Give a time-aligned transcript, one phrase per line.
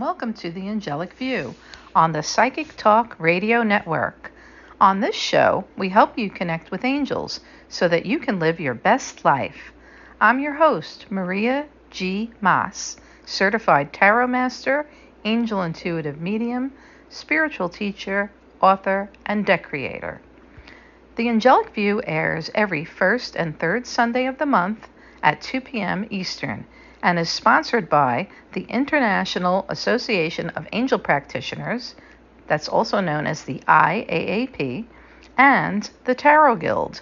[0.00, 1.56] welcome to the Angelic View
[1.96, 4.30] on the Psychic Talk Radio Network.
[4.80, 8.72] On this show, we help you connect with angels so that you can live your
[8.72, 9.72] best life.
[10.20, 12.30] I'm your host, Maria G.
[12.40, 14.86] Maas, certified tarot master,
[15.24, 16.72] angel intuitive medium,
[17.08, 20.20] spiritual teacher, author, and deck creator.
[21.16, 24.86] The Angelic View airs every first and third Sunday of the month
[25.20, 26.06] at 2 p.m.
[26.10, 26.64] Eastern
[27.06, 31.94] and is sponsored by the International Association of Angel Practitioners,
[32.48, 34.84] that's also known as the IAAP,
[35.38, 37.00] and the Tarot Guild.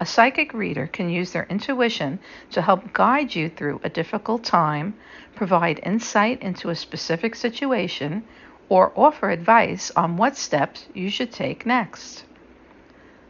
[0.03, 2.20] A psychic reader can use their intuition
[2.53, 4.95] to help guide you through a difficult time,
[5.34, 8.25] provide insight into a specific situation,
[8.71, 12.25] or offer advice on what steps you should take next.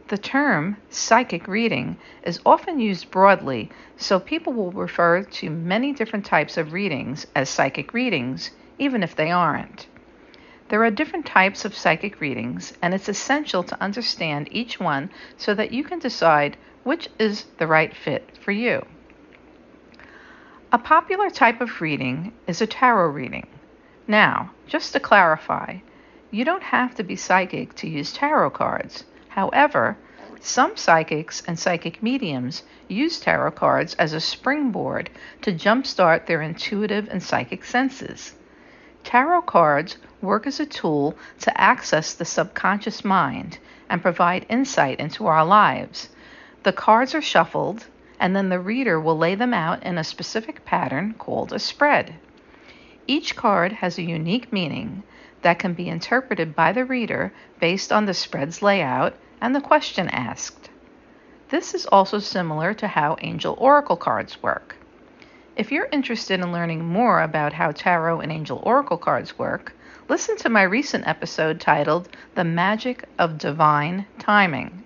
[0.07, 6.25] The term psychic reading is often used broadly, so people will refer to many different
[6.25, 9.87] types of readings as psychic readings, even if they aren't.
[10.71, 15.53] There are different types of psychic readings, and it's essential to understand each one so
[15.53, 18.85] that you can decide which is the right fit for you.
[20.71, 23.47] A popular type of reading is a tarot reading.
[24.07, 25.79] Now, just to clarify,
[26.31, 29.03] you don't have to be psychic to use tarot cards.
[29.27, 29.97] However,
[30.39, 35.09] some psychics and psychic mediums use tarot cards as a springboard
[35.41, 38.35] to jumpstart their intuitive and psychic senses.
[39.03, 43.57] Tarot cards work as a tool to access the subconscious mind
[43.89, 46.09] and provide insight into our lives.
[46.63, 47.87] The cards are shuffled,
[48.19, 52.15] and then the reader will lay them out in a specific pattern called a spread.
[53.07, 55.03] Each card has a unique meaning
[55.41, 60.07] that can be interpreted by the reader based on the spread's layout and the question
[60.09, 60.69] asked.
[61.49, 64.77] This is also similar to how angel oracle cards work.
[65.53, 69.73] If you're interested in learning more about how tarot and angel oracle cards work,
[70.07, 74.85] listen to my recent episode titled The Magic of Divine Timing.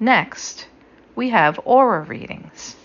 [0.00, 0.68] Next,
[1.14, 2.76] we have aura readings.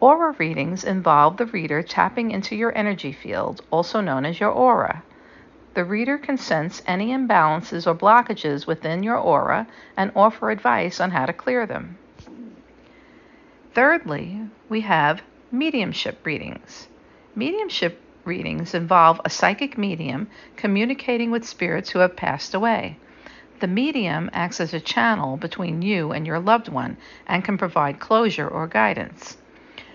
[0.00, 5.04] Aura readings involve the reader tapping into your energy field, also known as your aura.
[5.74, 11.12] The reader can sense any imbalances or blockages within your aura and offer advice on
[11.12, 11.96] how to clear them.
[13.74, 14.38] Thirdly,
[14.68, 16.88] we have mediumship readings.
[17.34, 22.98] Mediumship readings involve a psychic medium communicating with spirits who have passed away.
[23.60, 27.98] The medium acts as a channel between you and your loved one and can provide
[27.98, 29.38] closure or guidance.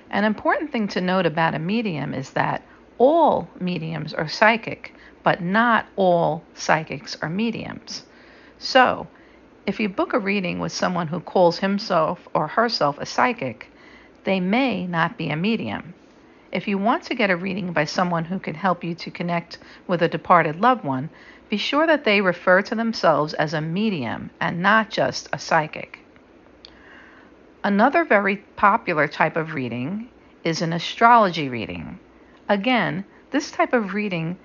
[0.10, 2.64] An important thing to note about a medium is that
[2.98, 8.06] all mediums are psychic, but not all psychics are mediums.
[8.58, 9.06] So,
[9.68, 13.70] if you book a reading with someone who calls himself or herself a psychic,
[14.24, 15.94] they may not be a medium.
[16.54, 19.58] If you want to get a reading by someone who can help you to connect
[19.86, 21.10] with a departed loved one,
[21.50, 26.00] be sure that they refer to themselves as a medium and not just a psychic.
[27.62, 30.10] Another very popular type of reading
[30.46, 32.00] is an astrology reading.
[32.48, 34.38] Again, this type of reading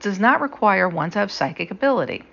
[0.00, 2.24] does not require one to have psychic ability.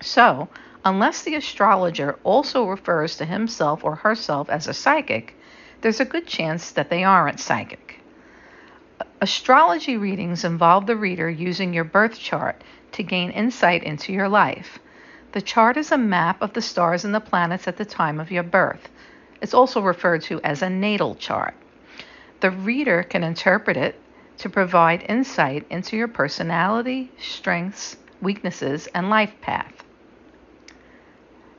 [0.00, 0.48] So,
[0.88, 5.34] unless the astrologer also refers to himself or herself as a psychic,
[5.82, 8.00] there's a good chance that they aren't psychic.
[9.20, 14.78] Astrology readings involve the reader using your birth chart to gain insight into your life.
[15.32, 18.30] The chart is a map of the stars and the planets at the time of
[18.30, 18.88] your birth.
[19.42, 21.54] It's also referred to as a natal chart.
[22.40, 24.00] The reader can interpret it
[24.38, 29.84] to provide insight into your personality, strengths, weaknesses, and life path.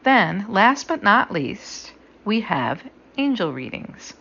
[0.04, 1.94] Then, last but not least,
[2.24, 2.84] we have
[3.18, 4.14] angel readings.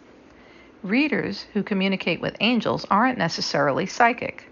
[0.83, 4.45] Readers who communicate with angels aren't necessarily psychic,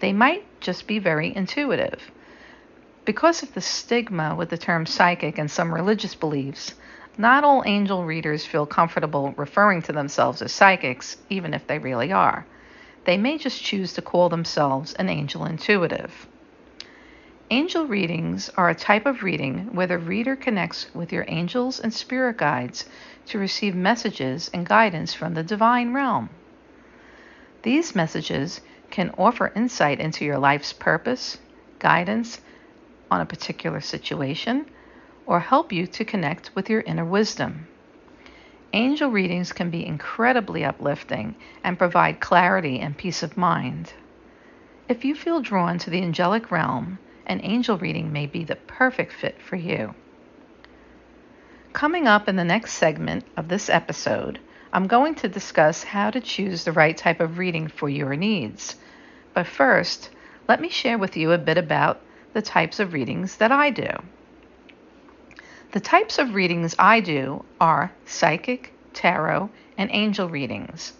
[0.00, 2.10] they might just be very intuitive.
[3.04, 6.74] Because of the stigma with the term psychic and some religious beliefs,
[7.16, 12.12] not all angel readers feel comfortable referring to themselves as psychics, even if they really
[12.12, 12.44] are.
[13.04, 16.26] They may just choose to call themselves an angel intuitive.
[17.50, 21.92] Angel readings are a type of reading where the reader connects with your angels and
[21.92, 22.86] spirit guides
[23.26, 26.30] to receive messages and guidance from the divine realm.
[27.62, 31.36] These messages can offer insight into your life's purpose,
[31.78, 32.40] guidance
[33.10, 34.64] on a particular situation,
[35.26, 37.66] or help you to connect with your inner wisdom.
[38.72, 43.92] Angel readings can be incredibly uplifting and provide clarity and peace of mind.
[44.88, 49.12] If you feel drawn to the angelic realm, an angel reading may be the perfect
[49.12, 49.94] fit for you.
[51.72, 54.38] Coming up in the next segment of this episode,
[54.72, 58.76] I'm going to discuss how to choose the right type of reading for your needs.
[59.32, 60.10] But first,
[60.48, 62.00] let me share with you a bit about
[62.32, 63.88] the types of readings that I do.
[65.72, 70.92] The types of readings I do are psychic, tarot, and angel readings.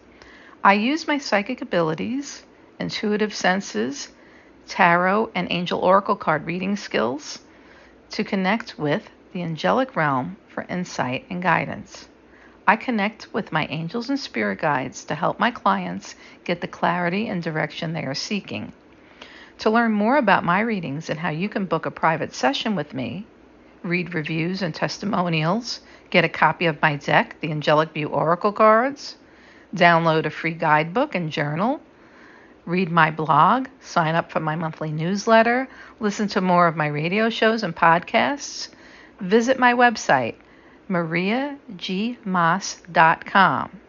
[0.64, 2.44] I use my psychic abilities,
[2.80, 4.08] intuitive senses,
[4.66, 7.40] tarot, and angel oracle card reading skills
[8.10, 12.08] to connect with the angelic realm for insight and guidance.
[12.66, 16.14] I connect with my angels and spirit guides to help my clients
[16.44, 18.72] get the clarity and direction they are seeking.
[19.58, 22.94] To learn more about my readings and how you can book a private session with
[22.94, 23.26] me,
[23.82, 25.80] read reviews and testimonials,
[26.10, 29.16] get a copy of my deck, the Angelic View Oracle cards,
[29.74, 31.80] download a free guidebook and journal,
[32.66, 35.68] read my blog, sign up for my monthly newsletter,
[36.00, 38.68] listen to more of my radio shows and podcasts,
[39.20, 40.36] visit my website,
[40.88, 43.80] mariagmaas.com.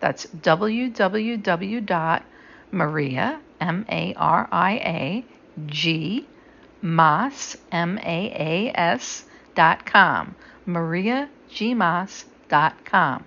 [0.00, 2.22] That's www.maria,
[3.60, 5.24] M-A-R-I-A,
[5.66, 6.26] G,
[6.80, 9.24] Maas, M-A-A-S,
[9.54, 10.34] mariagmaas.com.
[10.66, 13.24] mariagmaas.com.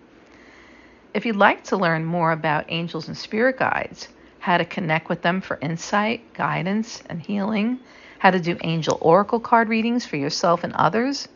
[1.13, 4.09] If you'd like to learn more about angels and spirit guides,
[4.45, 7.79] how to connect with them for insight, guidance, and healing,
[8.19, 11.27] how to do angel oracle card readings for yourself and others,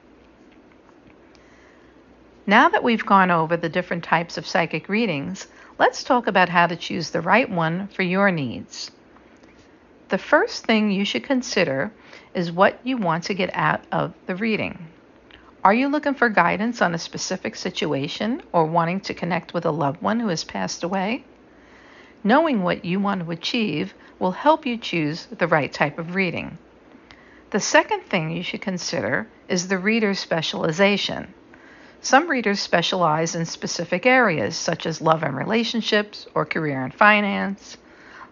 [2.48, 5.48] Now that we've gone over the different types of psychic readings,
[5.80, 8.92] let's talk about how to choose the right one for your needs.
[10.10, 11.92] The first thing you should consider
[12.36, 14.88] is what you want to get out of the reading.
[15.64, 19.72] Are you looking for guidance on a specific situation or wanting to connect with a
[19.72, 21.24] loved one who has passed away?
[22.24, 26.60] Knowing what you want to achieve will help you choose the right type of reading.
[27.50, 31.34] The second thing you should consider is the reader's specialization.
[32.02, 37.78] Some readers specialize in specific areas, such as love and relationships or career and finance.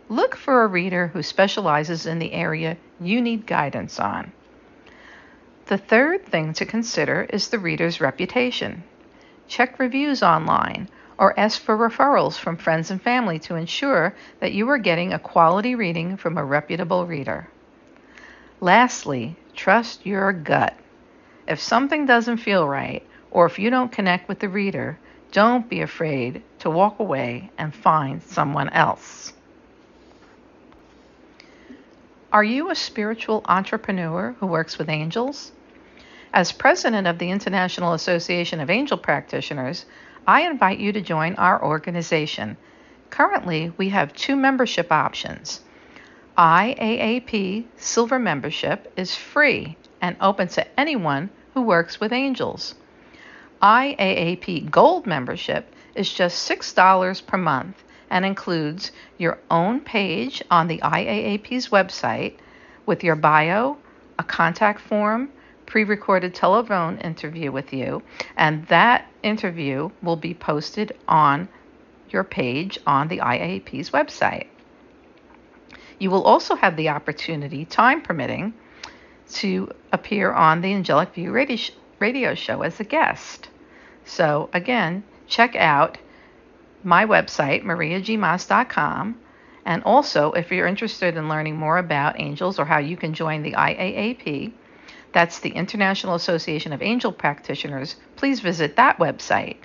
[0.10, 4.32] Look for a reader who specializes in the area you need guidance on.
[5.68, 8.84] The third thing to consider is the reader's reputation.
[9.48, 14.70] Check reviews online or ask for referrals from friends and family to ensure that you
[14.70, 17.48] are getting a quality reading from a reputable reader.
[18.60, 20.76] Lastly, trust your gut.
[21.48, 24.98] If something doesn't feel right, or if you don't connect with the reader,
[25.32, 29.34] don't be afraid to walk away and find someone else.
[32.32, 35.52] Are you a spiritual entrepreneur who works with angels?
[36.32, 39.86] As president of the International Association of Angel Practitioners,
[40.28, 42.56] I invite you to join our organization.
[43.10, 45.62] Currently, we have two membership options.
[46.38, 52.76] IAAP Silver membership is free and open to anyone who works with angels.
[53.64, 60.80] IAAP Gold membership is just $6 per month and includes your own page on the
[60.80, 62.34] IAAP's website
[62.86, 63.78] with your bio,
[64.20, 65.32] a contact form,
[65.66, 68.04] pre recorded telephone interview with you,
[68.36, 71.48] and that interview will be posted on
[72.10, 74.48] your page on the IAAP's website.
[76.00, 78.56] You will also have the opportunity, time permitting,
[79.36, 83.48] to appear on the Angelic View radio show as a guest.
[84.06, 85.98] So, again, check out
[86.84, 89.20] my website, mariagmaas.com.
[89.66, 93.44] And also, if you're interested in learning more about angels or how you can join
[93.44, 94.52] the IAAP,
[95.14, 97.96] that's the International Association of Angel Practitioners.
[98.16, 99.58] Please visit that website,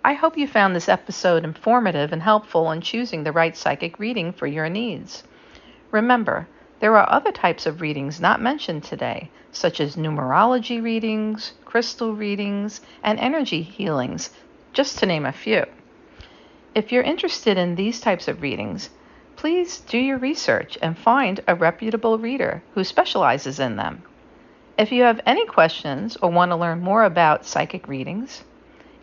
[0.03, 4.33] I hope you found this episode informative and helpful in choosing the right psychic reading
[4.33, 5.23] for your needs.
[5.91, 6.47] Remember,
[6.81, 12.81] there are other types of readings not mentioned today, such as numerology readings, crystal readings,
[13.01, 14.31] and energy healings,
[14.73, 15.65] just to name a few.
[16.75, 18.89] If you're interested in these types of readings,
[19.37, 24.03] please do your research and find a reputable reader who specializes in them.
[24.75, 28.43] If you have any questions or want to learn more about psychic readings,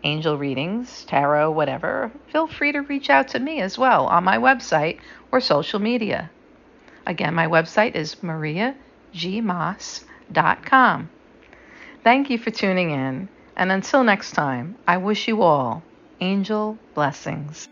[0.03, 4.37] angel readings, tarot, whatever, feel free to reach out to me as well on my
[4.37, 4.99] website
[5.31, 6.29] or social media.
[7.05, 11.09] Again, my website is mariagmaas.com.
[12.03, 15.83] Thank you for tuning in, and until next time, I wish you all
[16.19, 17.69] angel blessings.